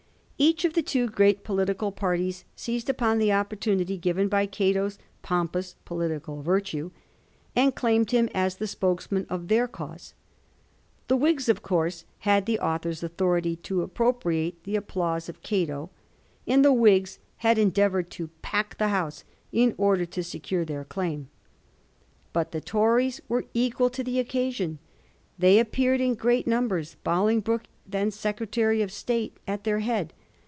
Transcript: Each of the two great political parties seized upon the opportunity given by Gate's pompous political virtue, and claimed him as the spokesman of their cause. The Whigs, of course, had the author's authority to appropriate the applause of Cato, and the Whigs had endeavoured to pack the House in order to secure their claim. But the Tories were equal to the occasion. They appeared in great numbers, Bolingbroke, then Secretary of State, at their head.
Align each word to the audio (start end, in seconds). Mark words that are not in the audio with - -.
Each 0.43 0.65
of 0.65 0.73
the 0.73 0.81
two 0.81 1.07
great 1.07 1.43
political 1.43 1.91
parties 1.91 2.45
seized 2.55 2.89
upon 2.89 3.19
the 3.19 3.31
opportunity 3.31 3.95
given 3.95 4.27
by 4.27 4.47
Gate's 4.47 4.97
pompous 5.21 5.75
political 5.85 6.41
virtue, 6.41 6.89
and 7.55 7.75
claimed 7.75 8.09
him 8.09 8.27
as 8.33 8.55
the 8.55 8.65
spokesman 8.65 9.27
of 9.29 9.49
their 9.49 9.67
cause. 9.67 10.15
The 11.09 11.15
Whigs, 11.15 11.47
of 11.47 11.61
course, 11.61 12.05
had 12.21 12.47
the 12.47 12.57
author's 12.59 13.03
authority 13.03 13.55
to 13.57 13.83
appropriate 13.83 14.63
the 14.63 14.75
applause 14.75 15.29
of 15.29 15.43
Cato, 15.43 15.91
and 16.47 16.65
the 16.65 16.73
Whigs 16.73 17.19
had 17.45 17.59
endeavoured 17.59 18.09
to 18.09 18.29
pack 18.41 18.79
the 18.79 18.87
House 18.87 19.23
in 19.51 19.75
order 19.77 20.07
to 20.07 20.23
secure 20.23 20.65
their 20.65 20.83
claim. 20.85 21.29
But 22.33 22.51
the 22.51 22.61
Tories 22.61 23.21
were 23.29 23.45
equal 23.53 23.91
to 23.91 24.03
the 24.03 24.17
occasion. 24.17 24.79
They 25.37 25.59
appeared 25.59 26.01
in 26.01 26.15
great 26.15 26.47
numbers, 26.47 26.95
Bolingbroke, 27.03 27.65
then 27.85 28.09
Secretary 28.09 28.81
of 28.81 28.91
State, 28.91 29.37
at 29.47 29.65
their 29.65 29.81
head. 29.81 30.13